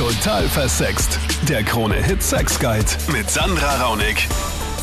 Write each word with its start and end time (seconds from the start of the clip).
Total 0.00 0.48
versext. 0.48 1.18
Der 1.46 1.62
Krone-Hit 1.62 2.22
Sex 2.22 2.58
Guide 2.58 2.86
mit 3.12 3.28
Sandra 3.28 3.82
Raunig. 3.82 4.26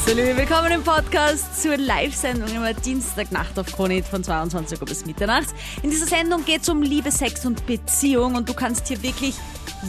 Liebe, 0.05 0.37
willkommen 0.37 0.71
im 0.71 0.83
Podcast 0.83 1.59
zur 1.59 1.75
Live-Sendung 1.75 2.47
immer 2.49 2.75
Dienstagnacht 2.75 3.57
auf 3.57 3.65
Kronit 3.65 4.05
von 4.05 4.23
22 4.23 4.79
Uhr 4.79 4.85
bis 4.85 5.07
Mitternacht. 5.07 5.47
In 5.81 5.89
dieser 5.89 6.05
Sendung 6.05 6.45
geht 6.45 6.61
es 6.61 6.69
um 6.69 6.83
Liebe, 6.83 7.09
Sex 7.09 7.47
und 7.47 7.65
Beziehung 7.65 8.35
und 8.35 8.47
du 8.47 8.53
kannst 8.53 8.89
hier 8.89 9.01
wirklich 9.01 9.33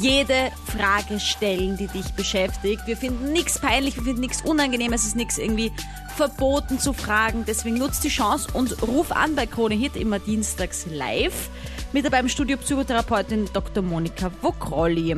jede 0.00 0.50
Frage 0.64 1.20
stellen, 1.20 1.76
die 1.76 1.88
dich 1.88 2.10
beschäftigt. 2.12 2.86
Wir 2.86 2.96
finden 2.96 3.30
nichts 3.30 3.58
peinlich, 3.58 3.96
wir 3.96 4.04
finden 4.04 4.22
nichts 4.22 4.40
unangenehm, 4.40 4.94
es 4.94 5.04
ist 5.04 5.14
nichts 5.14 5.36
irgendwie 5.36 5.72
verboten 6.16 6.78
zu 6.78 6.94
fragen. 6.94 7.44
Deswegen 7.46 7.76
nutzt 7.76 8.02
die 8.02 8.08
Chance 8.08 8.48
und 8.54 8.82
ruf 8.82 9.12
an 9.12 9.34
bei 9.36 9.44
Krone 9.44 9.74
Hit 9.74 9.94
immer 9.94 10.20
dienstags 10.20 10.86
live. 10.90 11.50
Mit 11.90 12.04
dabei 12.04 12.20
im 12.20 12.28
Studio 12.28 12.58
Psychotherapeutin 12.58 13.48
Dr. 13.54 13.82
Monika 13.82 14.30
Wokrolli. 14.42 15.14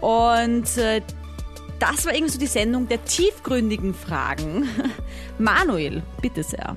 Und 0.00 0.78
äh, 0.78 1.02
das 1.78 2.06
war 2.06 2.14
irgendwie 2.14 2.32
so 2.32 2.40
die 2.40 2.46
Sendung 2.46 2.88
der 2.88 3.04
tiefgründigen 3.04 3.92
Fragen. 3.92 4.66
Manuel, 5.38 6.02
bitte 6.22 6.42
sehr. 6.42 6.74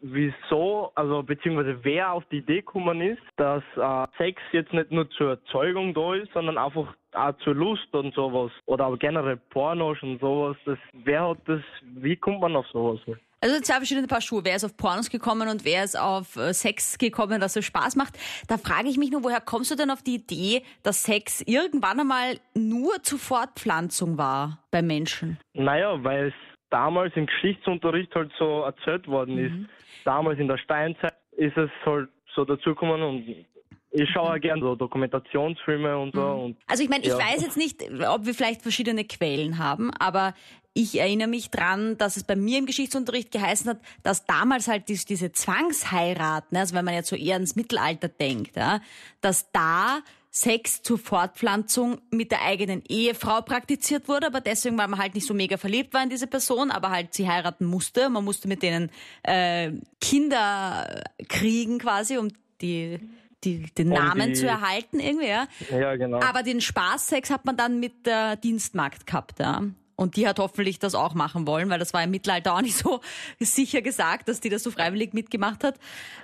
Wieso, 0.00 0.90
also 0.96 1.22
beziehungsweise 1.22 1.78
wer 1.82 2.12
auf 2.12 2.24
die 2.32 2.38
Idee 2.38 2.56
gekommen 2.56 3.00
ist, 3.00 3.22
dass 3.36 3.62
äh, 3.76 4.06
Sex 4.16 4.42
jetzt 4.50 4.72
nicht 4.72 4.90
nur 4.90 5.08
zur 5.10 5.30
Erzeugung 5.30 5.94
da 5.94 6.14
ist, 6.14 6.32
sondern 6.32 6.58
einfach 6.58 6.94
auch 7.12 7.36
zur 7.44 7.54
Lust 7.54 7.92
und 7.92 8.12
sowas. 8.14 8.50
Oder 8.66 8.86
auch 8.86 8.98
generell 8.98 9.36
Pornos 9.50 10.02
und 10.02 10.20
sowas. 10.20 10.56
Das, 10.64 10.78
wer 10.92 11.28
hat 11.28 11.38
das, 11.46 11.60
wie 11.82 12.16
kommt 12.16 12.40
man 12.40 12.56
auf 12.56 12.66
sowas? 12.72 12.98
Also 13.40 13.60
zwei 13.60 13.74
verschiedene 13.76 14.08
Paar 14.08 14.20
Schuhe. 14.20 14.44
Wer 14.44 14.56
ist 14.56 14.64
auf 14.64 14.76
Pornos 14.76 15.10
gekommen 15.10 15.48
und 15.48 15.64
wer 15.64 15.84
ist 15.84 15.98
auf 15.98 16.36
äh, 16.36 16.52
Sex 16.52 16.98
gekommen, 16.98 17.40
dass 17.40 17.54
es 17.54 17.64
Spaß 17.64 17.94
macht? 17.94 18.18
Da 18.48 18.58
frage 18.58 18.88
ich 18.88 18.98
mich 18.98 19.12
nur, 19.12 19.22
woher 19.22 19.40
kommst 19.40 19.70
du 19.70 19.76
denn 19.76 19.90
auf 19.90 20.02
die 20.02 20.16
Idee, 20.16 20.62
dass 20.82 21.04
Sex 21.04 21.42
irgendwann 21.46 22.00
einmal 22.00 22.40
nur 22.54 23.02
zur 23.02 23.18
Fortpflanzung 23.18 24.18
war 24.18 24.58
bei 24.72 24.82
Menschen? 24.82 25.38
Naja, 25.54 26.02
weil 26.02 26.28
es 26.28 26.34
damals 26.70 27.14
im 27.16 27.26
Geschichtsunterricht 27.26 28.12
halt 28.14 28.32
so 28.38 28.62
erzählt 28.62 29.06
worden 29.06 29.36
mhm. 29.36 29.44
ist. 29.44 29.70
Damals 30.04 30.38
in 30.40 30.48
der 30.48 30.58
Steinzeit 30.58 31.14
ist 31.36 31.56
es 31.56 31.70
halt 31.86 32.08
so 32.34 32.44
dazugekommen 32.44 33.02
und 33.02 33.46
ich 33.90 34.10
schaue 34.10 34.34
auch 34.34 34.40
gern 34.40 34.60
so 34.60 34.74
Dokumentationsfilme 34.74 35.96
und 35.96 36.14
so. 36.14 36.20
Mhm. 36.20 36.40
Und, 36.40 36.56
also 36.66 36.82
ich 36.82 36.90
meine, 36.90 37.04
ich 37.04 37.10
ja. 37.10 37.18
weiß 37.18 37.42
jetzt 37.42 37.56
nicht, 37.56 37.82
ob 37.82 38.26
wir 38.26 38.34
vielleicht 38.34 38.62
verschiedene 38.62 39.04
Quellen 39.04 39.58
haben, 39.58 39.90
aber 39.98 40.34
ich 40.78 41.00
erinnere 41.00 41.26
mich 41.26 41.50
dran, 41.50 41.98
dass 41.98 42.16
es 42.16 42.22
bei 42.22 42.36
mir 42.36 42.58
im 42.58 42.66
Geschichtsunterricht 42.66 43.32
geheißen 43.32 43.68
hat, 43.68 43.80
dass 44.04 44.26
damals 44.26 44.68
halt 44.68 44.88
diese 44.88 45.32
Zwangsheiraten, 45.32 46.56
also 46.56 46.76
wenn 46.76 46.84
man 46.84 46.94
jetzt 46.94 47.08
so 47.08 47.16
eher 47.16 47.36
ins 47.36 47.56
Mittelalter 47.56 48.06
denkt, 48.06 48.54
ja, 48.56 48.80
dass 49.20 49.50
da 49.50 50.02
Sex 50.30 50.82
zur 50.82 50.98
Fortpflanzung 50.98 52.00
mit 52.12 52.30
der 52.30 52.42
eigenen 52.42 52.84
Ehefrau 52.88 53.40
praktiziert 53.40 54.06
wurde, 54.06 54.28
aber 54.28 54.40
deswegen, 54.40 54.78
weil 54.78 54.86
man 54.86 55.00
halt 55.00 55.16
nicht 55.16 55.26
so 55.26 55.34
mega 55.34 55.56
verliebt 55.56 55.94
war 55.94 56.04
in 56.04 56.10
diese 56.10 56.28
Person, 56.28 56.70
aber 56.70 56.90
halt 56.90 57.12
sie 57.12 57.28
heiraten 57.28 57.64
musste. 57.64 58.08
Man 58.08 58.24
musste 58.24 58.46
mit 58.46 58.62
denen 58.62 58.92
äh, 59.24 59.72
Kinder 60.00 61.02
kriegen 61.28 61.78
quasi, 61.78 62.18
um 62.18 62.28
die 62.60 63.00
die, 63.42 63.62
den 63.74 63.88
Namen 63.88 64.28
die, 64.28 64.32
zu 64.34 64.46
erhalten 64.46 64.98
irgendwie, 65.00 65.28
ja. 65.28 65.46
Ja, 65.70 65.94
genau. 65.96 66.20
Aber 66.20 66.42
den 66.42 66.60
Spaßsex 66.60 67.30
hat 67.30 67.44
man 67.44 67.56
dann 67.56 67.78
mit 67.78 68.06
der 68.06 68.36
Dienstmarkt 68.36 69.06
gehabt, 69.06 69.38
ja. 69.38 69.62
Und 69.98 70.14
die 70.14 70.28
hat 70.28 70.38
hoffentlich 70.38 70.78
das 70.78 70.94
auch 70.94 71.14
machen 71.14 71.48
wollen, 71.48 71.70
weil 71.70 71.80
das 71.80 71.92
war 71.92 72.04
im 72.04 72.12
Mittelalter 72.12 72.54
auch 72.54 72.60
nicht 72.60 72.76
so 72.76 73.00
sicher 73.40 73.82
gesagt, 73.82 74.28
dass 74.28 74.38
die 74.38 74.48
das 74.48 74.62
so 74.62 74.70
freiwillig 74.70 75.12
mitgemacht 75.12 75.64
hat. 75.64 75.74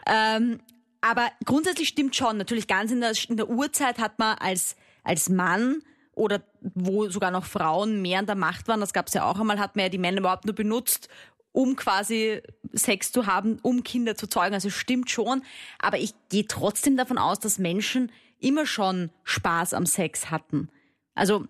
Ähm, 0.07 0.61
aber 1.01 1.29
grundsätzlich 1.45 1.89
stimmt 1.89 2.15
schon, 2.15 2.37
natürlich 2.37 2.69
ganz 2.69 2.93
in 2.93 3.01
der, 3.01 3.13
in 3.29 3.37
der 3.37 3.51
Urzeit 3.51 3.99
hat 3.99 4.21
man 4.21 4.39
als, 4.39 4.77
als 5.03 5.29
Mann 5.29 5.83
oder 6.13 6.41
wo 6.61 7.09
sogar 7.09 7.33
noch 7.33 7.47
Frauen 7.47 8.01
mehr 8.01 8.21
an 8.21 8.27
der 8.27 8.37
Macht 8.37 8.69
waren, 8.69 8.79
das 8.79 8.93
gab 8.93 9.09
es 9.09 9.15
ja 9.15 9.29
auch 9.29 9.41
einmal, 9.41 9.59
hat 9.59 9.75
man 9.75 9.87
ja 9.87 9.89
die 9.89 9.99
Männer 9.99 10.21
überhaupt 10.21 10.45
nur 10.45 10.55
benutzt, 10.55 11.09
um 11.51 11.75
quasi 11.75 12.43
Sex 12.75 13.11
zu 13.11 13.27
haben, 13.27 13.59
um 13.61 13.83
Kinder 13.83 14.17
zu 14.17 14.29
zeugen. 14.29 14.55
Also 14.55 14.71
stimmt 14.71 15.11
schon. 15.11 15.43
Aber 15.81 15.99
ich 15.99 16.15
gehe 16.29 16.47
trotzdem 16.47 16.97
davon 16.97 17.19
aus, 17.19 17.41
dass 17.41 17.59
Menschen 17.59 18.13
immer 18.39 18.67
schon 18.67 19.11
Spaß 19.25 19.75
am 19.75 19.85
Sex 19.85 20.31
hatten. 20.31 20.69
Also 21.17 21.47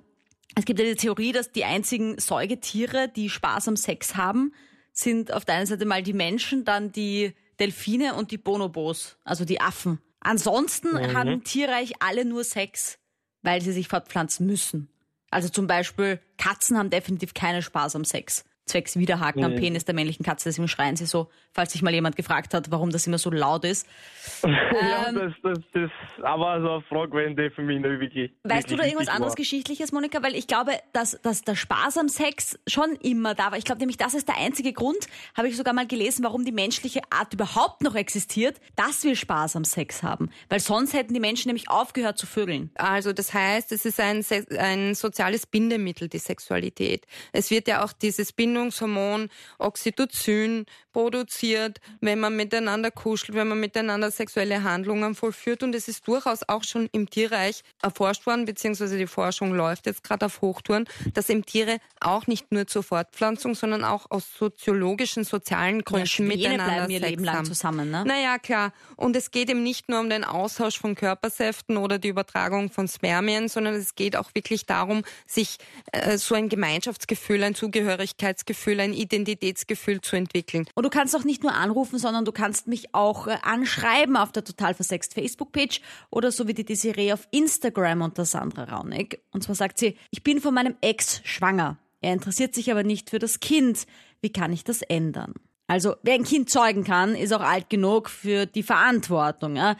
es 0.55 0.65
gibt 0.65 0.79
ja 0.79 0.87
die 0.87 0.95
Theorie, 0.95 1.33
dass 1.33 1.53
die 1.53 1.65
einzigen 1.65 2.19
Säugetiere, 2.19 3.09
die 3.09 3.29
Spaß 3.29 3.69
am 3.69 3.77
Sex 3.77 4.17
haben, 4.17 4.53
sind 4.93 5.33
auf 5.33 5.45
der 5.45 5.57
einen 5.57 5.67
Seite 5.67 5.85
mal 5.85 6.03
die 6.03 6.13
Menschen, 6.13 6.65
dann 6.65 6.93
die 6.93 7.35
Delfine 7.59 8.15
und 8.15 8.31
die 8.31 8.39
Bonobos, 8.39 9.17
also 9.25 9.45
die 9.45 9.61
Affen. 9.61 10.01
Ansonsten 10.21 10.93
mhm. 10.93 11.17
haben 11.17 11.45
Tierreich 11.45 11.95
alle 12.01 12.25
nur 12.25 12.45
Sex, 12.45 12.99
weil 13.43 13.61
sie 13.61 13.73
sich 13.73 13.89
fortpflanzen 13.89 14.47
müssen. 14.47 14.89
Also 15.31 15.49
zum 15.49 15.67
Beispiel 15.67 16.21
Katzen 16.39 16.79
haben 16.79 16.91
definitiv 16.91 17.35
keinen 17.35 17.63
Spaß 17.63 17.97
am 17.97 18.05
Sex 18.05 18.45
zwecks 18.67 18.97
Widerhaken 18.97 19.41
nee. 19.41 19.47
am 19.47 19.55
Penis 19.57 19.85
der 19.85 19.95
männlichen 19.95 20.25
Katze. 20.25 20.49
Deswegen 20.49 20.69
schreien 20.69 20.97
sie 20.97 21.07
so, 21.07 21.29
falls 21.53 21.73
sich 21.73 21.83
mal 21.83 21.93
jemand 21.93 22.17
gefragt 22.17 22.55
hat, 22.55 22.71
warum 22.71 22.91
das 22.91 23.07
immer 23.07 23.19
so 23.19 23.31
laut 23.31 23.65
ist. 23.65 23.87
ja, 24.43 25.09
ähm, 25.09 25.15
das, 25.15 25.33
das, 25.43 25.59
das 25.73 25.91
aber 26.25 26.61
so 26.63 26.71
eine 26.71 26.83
Frage, 26.83 27.13
wenn 27.13 27.51
für 27.53 27.63
mich 27.63 27.81
nicht 27.81 28.01
wirklich. 28.01 28.33
Weißt 28.43 28.71
wirklich 28.71 28.71
du 28.71 28.77
da 28.77 28.85
irgendwas 28.85 29.09
anderes 29.09 29.33
war. 29.33 29.37
Geschichtliches, 29.37 29.93
Monika? 29.93 30.23
Weil 30.23 30.35
ich 30.35 30.47
glaube, 30.47 30.73
dass, 30.93 31.21
dass 31.23 31.43
der 31.43 31.57
Spaß 31.57 31.99
am 31.99 32.09
Sex 32.09 32.59
schon 32.67 32.97
immer 33.03 33.35
da 33.35 33.51
war. 33.51 33.59
Ich 33.59 33.65
glaube 33.65 33.81
nämlich, 33.81 33.99
das 33.99 34.15
ist 34.15 34.29
der 34.29 34.39
einzige 34.39 34.73
Grund, 34.73 35.07
habe 35.37 35.49
ich 35.49 35.57
sogar 35.57 35.75
mal 35.75 35.87
gelesen, 35.87 36.25
warum 36.25 36.45
die 36.45 36.53
menschliche 36.53 37.01
Art 37.11 37.35
überhaupt 37.35 37.83
noch 37.83 37.95
existiert, 37.95 38.61
dass 38.77 39.05
wir 39.05 39.15
Spaß 39.15 39.57
am 39.57 39.65
Sex 39.65 40.03
haben. 40.03 40.31
Weil 40.49 40.61
sonst 40.61 40.95
hätten 40.95 41.13
die 41.13 41.21
Menschen 41.21 41.49
nämlich 41.49 41.69
aufgehört 41.69 42.17
zu 42.17 42.27
vögeln. 42.27 42.71
Also 42.77 43.13
das 43.13 43.35
heißt, 43.35 43.73
es 43.73 43.85
ist 43.85 44.01
ein, 44.01 44.25
ein 44.59 44.95
soziales 44.95 45.47
Bindemittel, 45.47 46.09
die 46.09 46.19
Sexualität. 46.19 47.07
Es 47.33 47.51
wird 47.51 47.69
ja 47.69 47.85
auch 47.85 47.93
dieses 47.93 48.33
Bindemittel 48.33 48.54
Bindungshormon 48.55 49.29
Oxytocin 49.59 50.67
produziert, 50.93 51.81
wenn 52.01 52.21
man 52.21 52.37
miteinander 52.37 52.91
kuschelt, 52.91 53.37
wenn 53.37 53.49
man 53.49 53.59
miteinander 53.59 54.11
sexuelle 54.13 54.63
Handlungen 54.63 55.17
vollführt. 55.17 55.65
Und 55.65 55.75
es 55.75 55.89
ist 55.89 56.07
durchaus 56.07 56.49
auch 56.49 56.63
schon 56.63 56.89
im 56.93 57.11
Tierreich 57.11 57.63
erforscht 57.83 58.27
worden, 58.27 58.45
beziehungsweise 58.45 58.97
die 58.97 59.09
Forschung 59.09 59.53
läuft 59.53 59.87
jetzt 59.87 60.05
gerade 60.05 60.27
auf 60.27 60.41
Hochtouren, 60.41 60.87
dass 61.13 61.29
eben 61.29 61.45
Tiere 61.45 61.79
auch 62.01 62.29
nicht 62.29 62.53
nur 62.53 62.69
zur 62.69 62.85
Fortpflanzung, 62.85 63.57
sondern 63.57 63.85
auch 63.85 64.11
aus 64.11 64.25
soziologischen, 64.39 65.25
sozialen 65.25 65.83
Gründen 65.83 66.31
ja, 66.31 66.37
miteinander 66.37 66.65
bleiben 66.65 66.91
ihr 66.91 67.01
Sex 67.01 67.11
Leben 67.11 67.25
lang 67.25 67.37
haben. 67.37 67.47
zusammen, 67.47 67.91
ne? 67.91 68.05
Naja, 68.07 68.39
klar. 68.39 68.73
Und 68.95 69.17
es 69.17 69.33
geht 69.33 69.51
eben 69.51 69.65
nicht 69.65 69.89
nur 69.89 69.99
um 69.99 70.09
den 70.09 70.23
Austausch 70.23 70.79
von 70.79 70.95
Körpersäften 70.95 71.77
oder 71.77 71.99
die 71.99 72.09
Übertragung 72.09 72.71
von 72.71 72.87
Spermien, 72.87 73.49
sondern 73.49 73.75
es 73.75 73.97
geht 73.97 74.17
auch 74.17 74.31
wirklich 74.35 74.65
darum, 74.67 75.03
sich 75.27 75.59
äh, 75.91 76.19
so 76.19 76.37
ein 76.37 76.49
Gemeinschaftsgefühl, 76.49 77.43
ein 77.43 77.57
Zugehörigkeitsgefühl 77.57 78.44
Sicherheitsgefühl, 78.45 78.81
ein 78.81 78.93
Identitätsgefühl 78.93 80.01
zu 80.01 80.17
entwickeln. 80.17 80.67
Und 80.75 80.85
du 80.85 80.91
kannst 80.91 81.17
auch 81.17 81.25
nicht 81.25 81.43
nur 81.43 81.55
anrufen, 81.55 81.99
sondern 81.99 82.25
du 82.25 82.33
kannst 82.33 82.67
mich 82.67 82.95
auch 82.95 83.27
äh, 83.27 83.37
anschreiben 83.43 84.17
auf 84.17 84.33
der 84.33 84.45
Total 84.45 84.75
Versext 84.75 85.15
Facebook-Page 85.15 85.81
oder 86.11 86.31
so 86.31 86.47
wie 86.47 86.55
die 86.55 86.65
Desiree 86.65 87.13
auf 87.13 87.27
Instagram 87.31 88.03
unter 88.03 88.25
Sandra 88.25 88.65
Raunig. 88.65 89.21
Und 89.33 89.43
zwar 89.43 89.55
sagt 89.55 89.79
sie, 89.79 89.97
ich 90.11 90.23
bin 90.23 90.41
von 90.41 90.55
meinem 90.55 90.77
Ex 90.81 91.21
schwanger. 91.25 91.79
Er 92.01 92.13
interessiert 92.13 92.55
sich 92.55 92.71
aber 92.71 92.83
nicht 92.83 93.11
für 93.11 93.19
das 93.19 93.41
Kind. 93.41 93.87
Wie 94.21 94.31
kann 94.31 94.53
ich 94.53 94.65
das 94.65 94.83
ändern? 94.83 95.35
Also, 95.67 95.97
wer 96.03 96.15
ein 96.15 96.25
Kind 96.25 96.51
zeugen 96.51 96.85
kann, 96.85 97.15
ist 97.15 97.33
auch 97.33 97.41
alt 97.41 97.71
genug 97.71 98.11
für 98.11 98.45
die 98.45 98.63
Verantwortung. 98.63 99.57
Ja? 99.57 99.77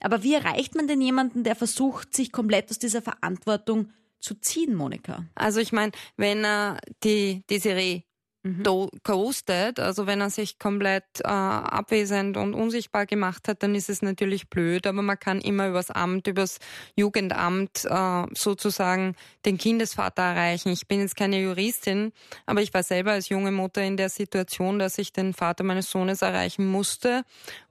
Aber 0.00 0.22
wie 0.22 0.34
erreicht 0.34 0.74
man 0.74 0.88
denn 0.88 1.02
jemanden, 1.02 1.44
der 1.44 1.54
versucht, 1.54 2.14
sich 2.14 2.32
komplett 2.32 2.70
aus 2.70 2.78
dieser 2.78 3.02
Verantwortung 3.02 3.90
zu 4.26 4.34
ziehen, 4.40 4.74
Monika? 4.74 5.24
Also 5.34 5.60
ich 5.60 5.72
meine, 5.72 5.92
wenn 6.16 6.44
er 6.44 6.78
die 7.04 7.44
Desiree 7.48 8.02
mhm. 8.42 8.90
ghostet, 9.04 9.78
also 9.78 10.06
wenn 10.06 10.20
er 10.20 10.30
sich 10.30 10.58
komplett 10.58 11.04
äh, 11.22 11.28
abwesend 11.28 12.36
und 12.36 12.54
unsichtbar 12.54 13.06
gemacht 13.06 13.46
hat, 13.46 13.62
dann 13.62 13.76
ist 13.76 13.88
es 13.88 14.02
natürlich 14.02 14.48
blöd, 14.48 14.86
aber 14.86 15.02
man 15.02 15.18
kann 15.18 15.40
immer 15.40 15.68
übers 15.68 15.90
Amt, 15.90 16.26
übers 16.26 16.58
Jugendamt 16.96 17.84
äh, 17.84 18.24
sozusagen 18.34 19.14
den 19.44 19.58
Kindesvater 19.58 20.22
erreichen. 20.22 20.70
Ich 20.70 20.88
bin 20.88 21.00
jetzt 21.00 21.16
keine 21.16 21.40
Juristin, 21.40 22.12
aber 22.46 22.62
ich 22.62 22.74
war 22.74 22.82
selber 22.82 23.12
als 23.12 23.28
junge 23.28 23.52
Mutter 23.52 23.82
in 23.82 23.96
der 23.96 24.08
Situation, 24.08 24.80
dass 24.80 24.98
ich 24.98 25.12
den 25.12 25.34
Vater 25.34 25.62
meines 25.62 25.88
Sohnes 25.88 26.22
erreichen 26.22 26.66
musste 26.66 27.22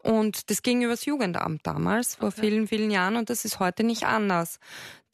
und 0.05 0.49
das 0.49 0.61
ging 0.61 0.81
übers 0.81 1.05
Jugendamt 1.05 1.65
damals, 1.67 2.15
vor 2.15 2.29
okay. 2.29 2.41
vielen, 2.41 2.67
vielen 2.67 2.91
Jahren 2.91 3.15
und 3.15 3.29
das 3.29 3.45
ist 3.45 3.59
heute 3.59 3.83
nicht 3.83 4.05
anders 4.05 4.59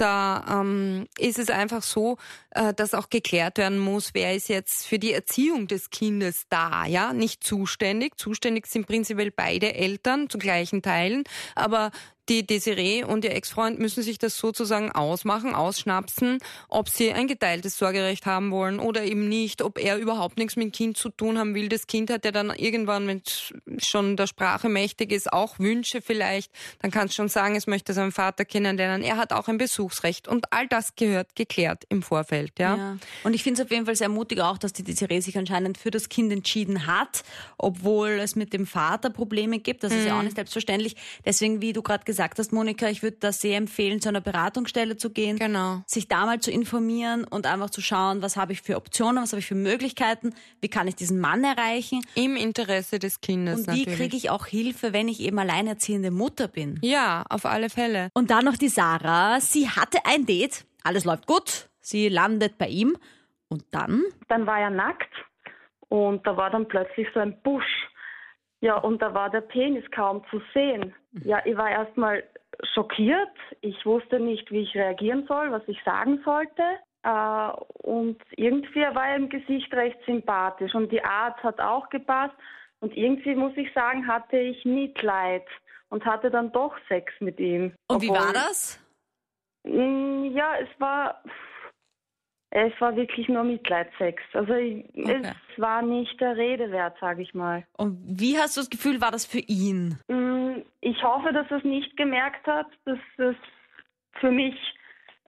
da 0.01 0.61
ähm, 0.61 1.07
ist 1.19 1.37
es 1.37 1.51
einfach 1.51 1.83
so, 1.83 2.17
äh, 2.51 2.73
dass 2.73 2.95
auch 2.95 3.09
geklärt 3.09 3.59
werden 3.59 3.77
muss, 3.77 4.15
wer 4.15 4.35
ist 4.35 4.49
jetzt 4.49 4.87
für 4.87 4.97
die 4.97 5.13
Erziehung 5.13 5.67
des 5.67 5.91
Kindes 5.91 6.45
da, 6.49 6.85
ja, 6.85 7.13
nicht 7.13 7.43
zuständig. 7.43 8.17
Zuständig 8.17 8.65
sind 8.65 8.87
prinzipiell 8.87 9.29
beide 9.29 9.75
Eltern 9.75 10.27
zu 10.27 10.39
gleichen 10.39 10.81
Teilen, 10.81 11.23
aber 11.53 11.91
die 12.31 12.47
Desiree 12.47 13.03
und 13.03 13.25
ihr 13.25 13.35
Ex-Freund 13.35 13.77
müssen 13.77 14.03
sich 14.03 14.17
das 14.17 14.37
sozusagen 14.37 14.89
ausmachen, 14.89 15.53
ausschnapsen, 15.53 16.37
ob 16.69 16.87
sie 16.87 17.11
ein 17.11 17.27
geteiltes 17.27 17.77
Sorgerecht 17.77 18.25
haben 18.25 18.51
wollen 18.51 18.79
oder 18.79 19.03
eben 19.03 19.27
nicht, 19.27 19.61
ob 19.61 19.77
er 19.77 19.97
überhaupt 19.97 20.37
nichts 20.37 20.55
mit 20.55 20.67
dem 20.67 20.71
Kind 20.71 20.97
zu 20.97 21.09
tun 21.09 21.37
haben 21.37 21.55
will. 21.55 21.67
Das 21.67 21.87
Kind 21.87 22.09
hat 22.09 22.23
ja 22.23 22.31
dann 22.31 22.51
irgendwann, 22.51 23.05
wenn 23.05 23.21
es 23.25 23.53
schon 23.85 24.15
der 24.15 24.27
Sprache 24.27 24.69
mächtig 24.69 25.11
ist, 25.11 25.33
auch 25.33 25.59
Wünsche 25.59 26.01
vielleicht. 26.01 26.53
Dann 26.79 26.89
kann 26.89 27.07
es 27.07 27.15
schon 27.15 27.27
sagen, 27.27 27.57
es 27.57 27.67
möchte 27.67 27.91
seinen 27.91 28.13
Vater 28.13 28.45
kennenlernen. 28.45 29.03
Er 29.03 29.17
hat 29.17 29.33
auch 29.33 29.49
ein 29.49 29.57
Besuchsrecht 29.57 30.29
und 30.29 30.53
all 30.53 30.69
das 30.69 30.95
gehört 30.95 31.35
geklärt 31.35 31.83
im 31.89 32.01
Vorfeld. 32.01 32.53
Ja. 32.59 32.77
ja. 32.77 32.97
Und 33.25 33.33
ich 33.33 33.43
finde 33.43 33.61
es 33.61 33.65
auf 33.65 33.71
jeden 33.71 33.85
Fall 33.85 33.97
sehr 33.97 34.07
mutig 34.07 34.39
auch, 34.39 34.57
dass 34.57 34.71
die 34.71 34.83
Desiree 34.83 35.19
sich 35.19 35.37
anscheinend 35.37 35.77
für 35.77 35.91
das 35.91 36.07
Kind 36.07 36.31
entschieden 36.31 36.87
hat, 36.87 37.23
obwohl 37.57 38.11
es 38.21 38.37
mit 38.37 38.53
dem 38.53 38.65
Vater 38.65 39.09
Probleme 39.09 39.59
gibt. 39.59 39.83
Das 39.83 39.91
mhm. 39.91 39.99
ist 39.99 40.05
ja 40.05 40.13
auch 40.13 40.19
mhm. 40.19 40.25
nicht 40.25 40.35
selbstverständlich. 40.37 40.95
Deswegen, 41.25 41.61
wie 41.61 41.73
du 41.73 41.81
gerade 41.81 42.05
gesagt 42.05 42.20
hast, 42.39 42.53
Monika, 42.53 42.87
ich 42.87 43.03
würde 43.03 43.17
da 43.19 43.31
sehr 43.31 43.57
empfehlen, 43.57 44.01
zu 44.01 44.09
einer 44.09 44.21
Beratungsstelle 44.21 44.97
zu 44.97 45.09
gehen, 45.11 45.37
genau. 45.37 45.81
sich 45.85 46.07
da 46.07 46.25
mal 46.25 46.39
zu 46.39 46.51
informieren 46.51 47.23
und 47.23 47.45
einfach 47.45 47.69
zu 47.69 47.81
schauen, 47.81 48.21
was 48.21 48.37
habe 48.37 48.53
ich 48.53 48.61
für 48.61 48.77
Optionen, 48.77 49.23
was 49.23 49.33
habe 49.33 49.39
ich 49.39 49.47
für 49.47 49.55
Möglichkeiten, 49.55 50.33
wie 50.61 50.69
kann 50.69 50.87
ich 50.87 50.95
diesen 50.95 51.19
Mann 51.19 51.43
erreichen. 51.43 52.01
Im 52.15 52.35
Interesse 52.35 52.99
des 52.99 53.21
Kindes. 53.21 53.67
Und 53.67 53.75
wie 53.75 53.85
kriege 53.85 54.15
ich 54.15 54.29
auch 54.29 54.45
Hilfe, 54.45 54.93
wenn 54.93 55.07
ich 55.07 55.19
eben 55.21 55.39
alleinerziehende 55.39 56.11
Mutter 56.11 56.47
bin? 56.47 56.79
Ja, 56.81 57.23
auf 57.29 57.45
alle 57.45 57.69
Fälle. 57.69 58.09
Und 58.13 58.31
dann 58.31 58.45
noch 58.45 58.57
die 58.57 58.69
Sarah. 58.69 59.39
Sie 59.39 59.69
hatte 59.69 59.99
ein 60.05 60.25
Date, 60.25 60.65
alles 60.83 61.05
läuft 61.05 61.27
gut, 61.27 61.69
sie 61.79 62.09
landet 62.09 62.57
bei 62.57 62.67
ihm 62.67 62.97
und 63.49 63.63
dann? 63.71 64.03
Dann 64.29 64.45
war 64.45 64.59
er 64.59 64.69
nackt 64.69 65.11
und 65.89 66.25
da 66.25 66.37
war 66.37 66.49
dann 66.49 66.67
plötzlich 66.67 67.07
so 67.13 67.19
ein 67.19 67.41
Busch. 67.43 67.89
Ja, 68.61 68.77
und 68.77 69.01
da 69.01 69.13
war 69.13 69.29
der 69.29 69.41
Penis 69.41 69.89
kaum 69.91 70.23
zu 70.29 70.41
sehen. 70.53 70.93
Ja, 71.23 71.41
ich 71.45 71.57
war 71.57 71.69
erstmal 71.69 72.23
schockiert. 72.73 73.35
Ich 73.61 73.85
wusste 73.85 74.19
nicht, 74.19 74.51
wie 74.51 74.61
ich 74.61 74.75
reagieren 74.75 75.25
soll, 75.27 75.51
was 75.51 75.63
ich 75.67 75.83
sagen 75.83 76.21
sollte. 76.23 76.63
Äh, 77.03 77.51
und 77.83 78.21
irgendwie 78.37 78.81
war 78.81 79.09
er 79.09 79.15
im 79.15 79.29
Gesicht 79.29 79.73
recht 79.73 79.97
sympathisch 80.05 80.75
und 80.75 80.91
die 80.91 81.03
Art 81.03 81.41
hat 81.43 81.59
auch 81.59 81.89
gepasst. 81.89 82.35
Und 82.79 82.95
irgendwie 82.95 83.35
muss 83.35 83.53
ich 83.57 83.71
sagen, 83.73 84.07
hatte 84.07 84.37
ich 84.37 84.63
Mitleid 84.63 85.45
und 85.89 86.05
hatte 86.05 86.29
dann 86.29 86.51
doch 86.51 86.75
Sex 86.87 87.13
mit 87.19 87.39
ihm. 87.39 87.73
Und 87.87 88.01
wie 88.01 88.09
war 88.09 88.33
das? 88.33 88.79
Mm, 89.63 90.25
ja, 90.35 90.55
es 90.59 90.69
war 90.79 91.23
es 92.51 92.73
war 92.79 92.95
wirklich 92.97 93.29
nur 93.29 93.43
Mitleidsex. 93.43 94.21
Also 94.33 94.51
okay. 94.51 95.21
es 95.23 95.61
war 95.61 95.81
nicht 95.81 96.19
der 96.19 96.35
Rede 96.35 96.69
wert, 96.71 96.97
sage 96.99 97.21
ich 97.21 97.33
mal. 97.33 97.65
Und 97.77 97.97
wie 98.05 98.37
hast 98.37 98.57
du 98.57 98.61
das 98.61 98.69
Gefühl, 98.69 98.99
war 98.99 99.11
das 99.11 99.25
für 99.25 99.39
ihn? 99.39 99.97
Mm, 100.09 100.61
ich 100.81 101.01
hoffe, 101.01 101.31
dass 101.31 101.49
er 101.49 101.57
es 101.57 101.63
nicht 101.63 101.95
gemerkt 101.95 102.45
hat, 102.45 102.67
dass 102.83 102.99
es 103.17 103.35
für 104.19 104.31
mich 104.31 104.55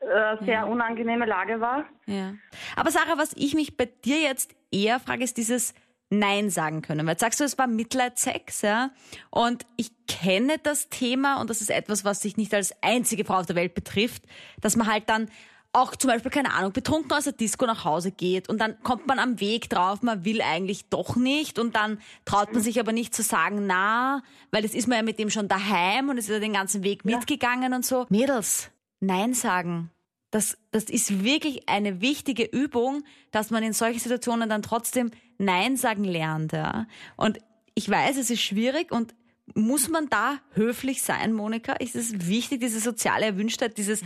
eine 0.02 0.42
äh, 0.42 0.46
sehr 0.46 0.54
ja. 0.54 0.64
unangenehme 0.66 1.26
Lage 1.26 1.62
war. 1.62 1.86
Ja. 2.08 2.34
Aber 2.76 2.92
Sarah, 2.92 3.18
was 3.18 3.34
ich 3.38 3.56
mich 3.56 3.78
bei 3.78 3.86
dir 3.86 4.20
jetzt 4.20 4.54
eher 4.70 5.00
frage, 5.00 5.24
ist 5.24 5.38
dieses 5.38 5.74
Nein 6.10 6.50
sagen 6.50 6.82
können. 6.82 7.06
Weil 7.06 7.14
jetzt 7.14 7.22
sagst 7.22 7.40
du, 7.40 7.46
es 7.46 7.58
war 7.58 7.68
Mitleidsex, 7.68 8.64
ja. 8.64 8.92
Und 9.30 9.66
ich 9.78 9.92
kenne 10.08 10.58
das 10.62 10.90
Thema 10.90 11.40
und 11.40 11.50
das 11.50 11.62
ist 11.62 11.70
etwas, 11.70 12.04
was 12.04 12.22
sich 12.22 12.36
nicht 12.36 12.54
als 12.54 12.76
einzige 12.84 13.24
Frau 13.24 13.36
auf 13.36 13.46
der 13.46 13.56
Welt 13.56 13.74
betrifft, 13.74 14.24
dass 14.60 14.76
man 14.76 14.92
halt 14.92 15.10
dann 15.10 15.30
auch 15.74 15.96
zum 15.96 16.10
Beispiel, 16.10 16.32
keine 16.32 16.54
Ahnung, 16.54 16.72
betrunken 16.72 17.12
aus 17.12 17.24
der 17.24 17.34
Disco 17.34 17.66
nach 17.66 17.84
Hause 17.84 18.12
geht 18.12 18.48
und 18.48 18.60
dann 18.60 18.82
kommt 18.84 19.08
man 19.08 19.18
am 19.18 19.40
Weg 19.40 19.70
drauf, 19.70 20.04
man 20.04 20.24
will 20.24 20.42
eigentlich 20.42 20.86
doch 20.90 21.16
nicht 21.16 21.58
und 21.58 21.76
dann 21.76 22.00
traut 22.26 22.54
man 22.54 22.62
sich 22.62 22.80
aber 22.80 22.92
nicht 22.92 23.16
zu 23.16 23.24
sagen, 23.24 23.66
na, 23.66 24.22
weil 24.52 24.64
es 24.64 24.76
ist 24.76 24.88
man 24.88 24.98
ja 24.98 25.04
mit 25.04 25.18
dem 25.18 25.32
schon 25.32 25.48
daheim 25.48 26.10
und 26.10 26.18
es 26.18 26.26
ist 26.26 26.32
ja 26.32 26.40
den 26.40 26.54
ganzen 26.54 26.84
Weg 26.84 27.02
ja. 27.04 27.18
mitgegangen 27.18 27.74
und 27.74 27.86
so. 27.86 28.06
Mädels, 28.10 28.70
Nein 29.00 29.34
sagen. 29.34 29.90
Das, 30.30 30.58
das 30.72 30.86
ist 30.86 31.24
wirklich 31.24 31.70
eine 31.70 32.02
wichtige 32.02 32.44
Übung, 32.44 33.04
dass 33.32 33.52
man 33.52 33.62
in 33.64 33.74
solchen 33.74 34.00
Situationen 34.00 34.50
dann 34.50 34.62
trotzdem 34.62 35.12
Nein 35.38 35.76
sagen 35.78 36.04
lernt. 36.04 36.54
Ja. 36.54 36.88
Und 37.18 37.40
ich 37.76 37.90
weiß, 37.90 38.18
es 38.18 38.30
ist 38.30 38.42
schwierig 38.42 38.92
und 38.92 39.14
muss 39.56 39.90
man 39.90 40.10
da 40.10 40.40
höflich 40.54 41.02
sein, 41.02 41.34
Monika? 41.34 41.74
Ist 41.74 41.96
es 41.96 42.28
wichtig, 42.28 42.62
diese 42.62 42.80
soziale 42.80 43.26
Erwünschtheit, 43.26 43.78
dieses 43.78 44.02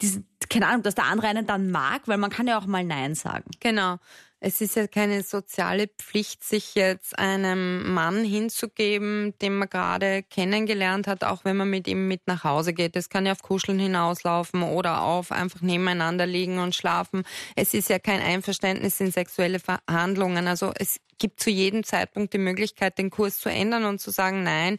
diesen, 0.00 0.28
keine 0.48 0.66
Ahnung, 0.66 0.82
dass 0.82 0.94
der 0.94 1.06
andere 1.06 1.28
einen 1.28 1.46
dann 1.46 1.70
mag, 1.70 2.02
weil 2.06 2.18
man 2.18 2.30
kann 2.30 2.46
ja 2.46 2.58
auch 2.58 2.66
mal 2.66 2.84
Nein 2.84 3.14
sagen. 3.14 3.50
Genau. 3.60 3.98
Es 4.40 4.60
ist 4.60 4.76
ja 4.76 4.86
keine 4.86 5.24
soziale 5.24 5.88
Pflicht, 5.88 6.44
sich 6.44 6.76
jetzt 6.76 7.18
einem 7.18 7.92
Mann 7.92 8.22
hinzugeben, 8.24 9.34
den 9.42 9.58
man 9.58 9.68
gerade 9.68 10.22
kennengelernt 10.22 11.08
hat, 11.08 11.24
auch 11.24 11.44
wenn 11.44 11.56
man 11.56 11.68
mit 11.68 11.88
ihm 11.88 12.06
mit 12.06 12.28
nach 12.28 12.44
Hause 12.44 12.72
geht. 12.72 12.94
Es 12.94 13.08
kann 13.08 13.26
ja 13.26 13.32
auf 13.32 13.42
Kuscheln 13.42 13.80
hinauslaufen 13.80 14.62
oder 14.62 15.02
auf 15.02 15.32
einfach 15.32 15.60
nebeneinander 15.60 16.24
liegen 16.24 16.60
und 16.60 16.76
schlafen. 16.76 17.24
Es 17.56 17.74
ist 17.74 17.90
ja 17.90 17.98
kein 17.98 18.20
Einverständnis 18.20 19.00
in 19.00 19.10
sexuelle 19.10 19.58
Verhandlungen. 19.58 20.46
Also 20.46 20.72
es 20.76 21.00
gibt 21.18 21.40
zu 21.40 21.50
jedem 21.50 21.82
Zeitpunkt 21.82 22.32
die 22.32 22.38
Möglichkeit, 22.38 22.96
den 22.96 23.10
Kurs 23.10 23.38
zu 23.38 23.48
ändern 23.48 23.86
und 23.86 24.00
zu 24.00 24.12
sagen, 24.12 24.44
nein, 24.44 24.76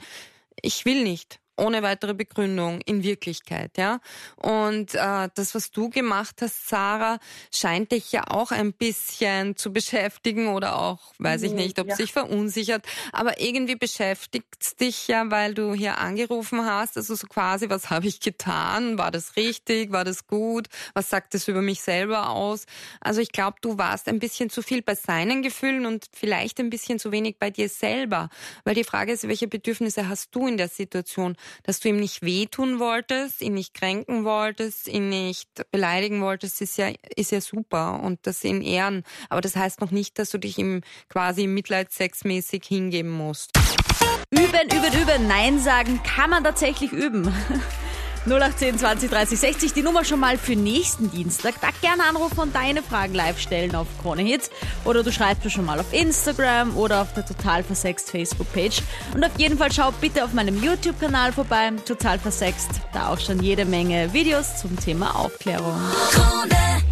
ich 0.61 0.85
will 0.85 1.03
nicht 1.03 1.41
ohne 1.59 1.83
weitere 1.83 2.13
Begründung 2.13 2.81
in 2.81 3.03
Wirklichkeit, 3.03 3.77
ja. 3.77 3.99
Und 4.35 4.95
äh, 4.95 5.29
das, 5.33 5.55
was 5.55 5.71
du 5.71 5.89
gemacht 5.89 6.37
hast, 6.41 6.67
Sarah, 6.69 7.19
scheint 7.53 7.91
dich 7.91 8.11
ja 8.11 8.23
auch 8.27 8.51
ein 8.51 8.73
bisschen 8.73 9.55
zu 9.55 9.71
beschäftigen 9.71 10.47
oder 10.47 10.79
auch, 10.79 10.99
weiß 11.19 11.43
ich 11.43 11.51
nicht, 11.51 11.79
ob 11.79 11.89
ja. 11.89 11.95
sich 11.95 12.13
verunsichert, 12.13 12.85
aber 13.11 13.39
irgendwie 13.39 13.75
beschäftigt 13.75 14.79
dich 14.79 15.07
ja, 15.07 15.29
weil 15.29 15.53
du 15.53 15.73
hier 15.73 15.97
angerufen 15.97 16.65
hast, 16.65 16.97
also 16.97 17.15
so 17.15 17.27
quasi, 17.27 17.69
was 17.69 17.89
habe 17.89 18.07
ich 18.07 18.19
getan? 18.19 18.97
War 18.97 19.11
das 19.11 19.35
richtig? 19.35 19.91
War 19.91 20.03
das 20.03 20.27
gut? 20.27 20.67
Was 20.93 21.09
sagt 21.09 21.35
es 21.35 21.47
über 21.47 21.61
mich 21.61 21.81
selber 21.81 22.29
aus? 22.29 22.65
Also 23.01 23.21
ich 23.21 23.31
glaube, 23.31 23.57
du 23.61 23.77
warst 23.77 24.07
ein 24.07 24.19
bisschen 24.19 24.49
zu 24.49 24.61
viel 24.61 24.81
bei 24.81 24.95
seinen 24.95 25.41
Gefühlen 25.41 25.85
und 25.85 26.05
vielleicht 26.13 26.59
ein 26.59 26.69
bisschen 26.69 26.99
zu 26.99 27.11
wenig 27.11 27.37
bei 27.39 27.49
dir 27.49 27.69
selber, 27.69 28.29
weil 28.63 28.75
die 28.75 28.83
Frage 28.83 29.11
ist, 29.11 29.27
welche 29.27 29.47
Bedürfnisse 29.47 30.07
hast 30.07 30.33
du 30.35 30.47
in 30.47 30.57
der 30.57 30.69
Situation? 30.69 31.35
Dass 31.63 31.79
du 31.79 31.89
ihm 31.89 31.99
nicht 31.99 32.21
wehtun 32.21 32.79
wolltest, 32.79 33.41
ihn 33.41 33.53
nicht 33.53 33.73
kränken 33.73 34.23
wolltest, 34.25 34.87
ihn 34.87 35.09
nicht 35.09 35.49
beleidigen 35.71 36.21
wolltest, 36.21 36.61
ist 36.61 36.77
ja, 36.77 36.91
ist 37.15 37.31
ja 37.31 37.41
super 37.41 38.01
und 38.01 38.19
das 38.23 38.43
in 38.43 38.61
Ehren. 38.61 39.03
Aber 39.29 39.41
das 39.41 39.55
heißt 39.55 39.81
noch 39.81 39.91
nicht, 39.91 40.19
dass 40.19 40.29
du 40.29 40.37
dich 40.37 40.57
ihm 40.57 40.81
quasi 41.09 41.47
mitleidssexmäßig 41.47 42.63
hingeben 42.65 43.11
musst. 43.11 43.51
Üben, 44.31 44.65
üben, 44.65 45.01
üben. 45.01 45.27
Nein 45.27 45.59
sagen 45.59 46.01
kann 46.03 46.29
man 46.29 46.43
tatsächlich 46.43 46.91
üben. 46.91 47.33
0810 48.25 48.79
20 48.79 49.09
30 49.09 49.39
60, 49.39 49.73
die 49.73 49.81
Nummer 49.81 50.03
schon 50.03 50.19
mal 50.19 50.37
für 50.37 50.55
nächsten 50.55 51.11
Dienstag. 51.11 51.55
Da 51.61 51.69
gerne 51.81 52.03
anrufen 52.03 52.39
und 52.39 52.55
deine 52.55 52.83
Fragen 52.83 53.13
live 53.13 53.39
stellen 53.39 53.75
auf 53.75 53.87
Krone 54.01 54.21
Hits. 54.21 54.49
Oder 54.85 55.03
du 55.03 55.11
schreibst 55.11 55.43
mir 55.43 55.49
schon 55.49 55.65
mal 55.65 55.79
auf 55.79 55.93
Instagram 55.93 56.75
oder 56.77 57.01
auf 57.01 57.13
der 57.13 57.25
Total 57.25 57.63
Versext 57.63 58.11
Facebook-Page. 58.11 58.81
Und 59.13 59.23
auf 59.23 59.31
jeden 59.37 59.57
Fall 59.57 59.71
schau 59.71 59.91
bitte 59.91 60.23
auf 60.23 60.33
meinem 60.33 60.61
YouTube-Kanal 60.61 61.31
vorbei, 61.31 61.71
Total 61.85 62.19
Versext. 62.19 62.69
Da 62.93 63.09
auch 63.09 63.19
schon 63.19 63.41
jede 63.41 63.65
Menge 63.65 64.13
Videos 64.13 64.57
zum 64.57 64.77
Thema 64.79 65.15
Aufklärung. 65.15 65.79
Krone. 66.11 66.88